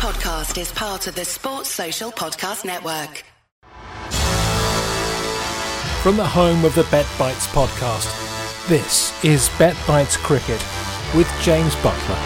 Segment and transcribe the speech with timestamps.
[0.00, 3.22] podcast is part of the Sports Social Podcast Network.
[6.02, 8.08] From the home of the Bet Bites podcast,
[8.66, 10.64] this is Bet Bites Cricket
[11.14, 12.16] with James Buttler.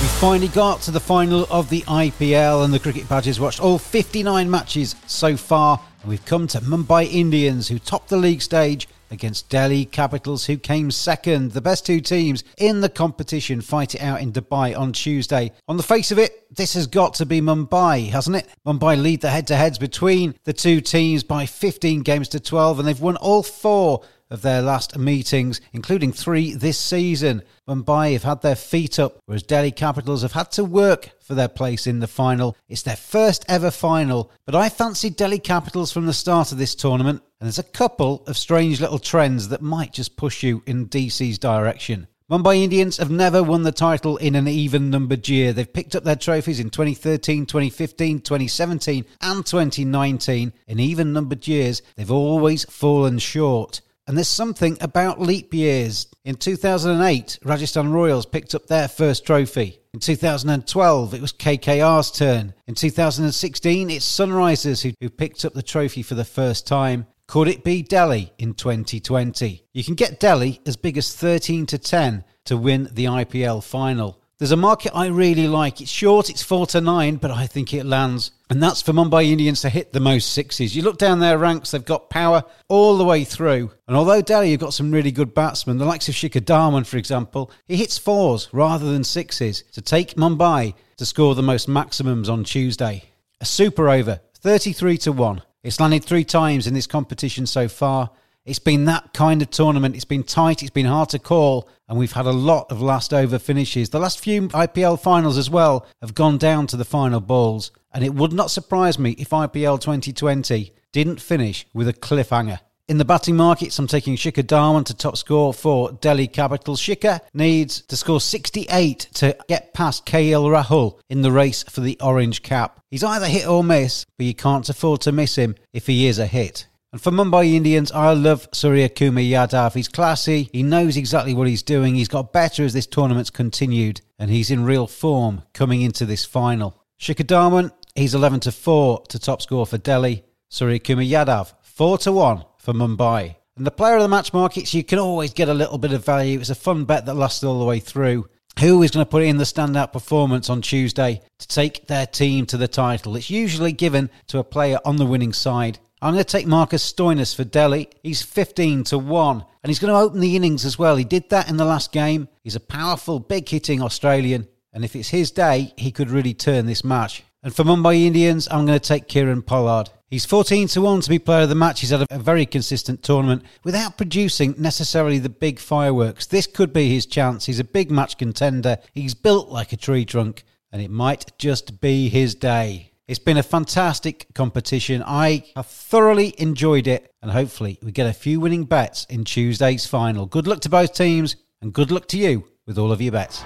[0.00, 3.78] We finally got to the final of the IPL and the cricket badges watched all
[3.78, 8.88] 59 matches so far and we've come to Mumbai Indians who topped the league stage
[9.10, 11.52] against Delhi Capitals, who came second.
[11.52, 15.52] The best two teams in the competition fight it out in Dubai on Tuesday.
[15.68, 18.48] On the face of it, this has got to be Mumbai, hasn't it?
[18.66, 22.78] Mumbai lead the head to heads between the two teams by 15 games to 12,
[22.78, 27.42] and they've won all four of their last meetings, including three this season.
[27.68, 31.48] Mumbai have had their feet up, whereas Delhi Capitals have had to work for their
[31.48, 32.56] place in the final.
[32.68, 36.74] It's their first ever final, but I fancied Delhi Capitals from the start of this
[36.74, 40.88] tournament, and there's a couple of strange little trends that might just push you in
[40.88, 42.06] DC's direction.
[42.30, 45.52] Mumbai Indians have never won the title in an even numbered year.
[45.52, 50.54] They've picked up their trophies in 2013, 2015, 2017, and 2019.
[50.68, 53.82] In even numbered years, they've always fallen short.
[54.06, 56.06] And there's something about leap years.
[56.24, 59.80] In 2008, Rajasthan Royals picked up their first trophy.
[59.92, 62.54] In 2012, it was KKR's turn.
[62.66, 67.06] In 2016, it's Sunrisers who, who picked up the trophy for the first time.
[67.34, 69.64] Could it be Delhi in 2020?
[69.72, 74.20] You can get Delhi as big as 13 to 10 to win the IPL final.
[74.38, 75.80] There's a market I really like.
[75.80, 78.30] It's short, it's 4 to 9, but I think it lands.
[78.50, 80.76] And that's for Mumbai Indians to hit the most sixes.
[80.76, 83.72] You look down their ranks, they've got power all the way through.
[83.88, 86.98] And although Delhi have got some really good batsmen, the likes of Shikhar Dhawan, for
[86.98, 92.28] example, he hits fours rather than sixes to take Mumbai to score the most maximums
[92.28, 93.02] on Tuesday.
[93.40, 95.42] A super over, 33 to 1.
[95.64, 98.10] It's landed three times in this competition so far.
[98.44, 99.94] It's been that kind of tournament.
[99.94, 103.14] It's been tight, it's been hard to call, and we've had a lot of last
[103.14, 103.88] over finishes.
[103.88, 108.04] The last few IPL finals as well have gone down to the final balls, and
[108.04, 112.60] it would not surprise me if IPL 2020 didn't finish with a cliffhanger.
[112.86, 116.82] In the batting markets, I'm taking Shikhar Dhawan to top score for Delhi Capitals.
[116.82, 121.96] Shikhar needs to score 68 to get past KL Rahul in the race for the
[122.02, 122.80] orange cap.
[122.90, 126.18] He's either hit or miss, but you can't afford to miss him if he is
[126.18, 126.66] a hit.
[126.92, 129.72] And for Mumbai Indians, I love Suryakumar Yadav.
[129.72, 134.02] He's classy, he knows exactly what he's doing, he's got better as this tournament's continued,
[134.18, 136.84] and he's in real form coming into this final.
[137.00, 140.22] Shikhar Dhawan, he's 11 to 4 to top score for Delhi.
[140.50, 143.36] Suryakumar Yadav, 4 to 1 for Mumbai.
[143.56, 146.04] And the player of the match markets, you can always get a little bit of
[146.04, 146.40] value.
[146.40, 148.28] It's a fun bet that lasts all the way through.
[148.60, 152.46] Who is going to put in the standout performance on Tuesday to take their team
[152.46, 153.16] to the title?
[153.16, 155.78] It's usually given to a player on the winning side.
[156.00, 157.88] I'm going to take Marcus Stoinis for Delhi.
[158.02, 160.96] He's 15 to 1, and he's going to open the innings as well.
[160.96, 162.28] He did that in the last game.
[162.42, 166.66] He's a powerful, big hitting Australian, and if it's his day, he could really turn
[166.66, 167.22] this match.
[167.42, 169.90] And for Mumbai Indians, I'm going to take Kieron Pollard.
[170.14, 171.80] He's 14 to 1 to be player of the match.
[171.80, 176.26] He's had a very consistent tournament without producing necessarily the big fireworks.
[176.26, 177.46] This could be his chance.
[177.46, 178.78] He's a big match contender.
[178.92, 182.92] He's built like a tree trunk, and it might just be his day.
[183.08, 185.02] It's been a fantastic competition.
[185.04, 189.84] I have thoroughly enjoyed it, and hopefully, we get a few winning bets in Tuesday's
[189.84, 190.26] final.
[190.26, 193.42] Good luck to both teams, and good luck to you with all of your bets.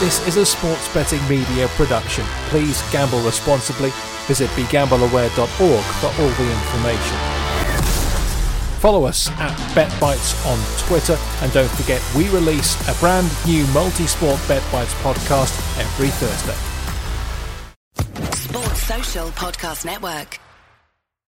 [0.00, 2.24] This is a sports betting media production.
[2.48, 3.90] Please gamble responsibly.
[4.26, 7.18] Visit begambleaware.org for all the information.
[8.80, 14.38] Follow us at BetBites on Twitter, and don't forget we release a brand new multi-sport
[14.40, 16.56] BetBites podcast every Thursday.
[18.36, 20.43] Sports Social Podcast Network.